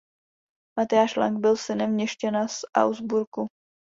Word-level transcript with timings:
Matyáš 0.79 1.15
Lang 1.15 1.39
byl 1.39 1.57
synem 1.57 1.93
měšťana 1.93 2.47
z 2.47 2.59
Augsburgu. 2.75 3.47